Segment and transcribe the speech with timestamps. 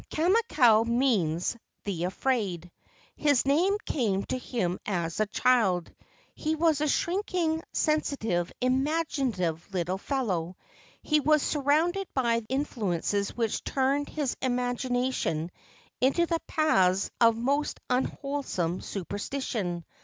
[0.09, 2.71] Kamakau means "the afraid."
[3.15, 5.93] His name came to him as a child.
[6.33, 10.57] He was a shrinking, sensitive, imaginative little fellow.
[11.03, 15.51] He was surrounded by influences which turned his imagination
[16.01, 19.85] into the paths of most unwholesome superstition.